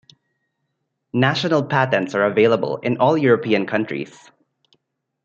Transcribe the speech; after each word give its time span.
National 1.13 1.63
patents 1.63 2.15
are 2.15 2.25
available 2.25 2.77
in 2.77 2.97
all 2.97 3.15
European 3.15 3.67
countries. 3.67 4.17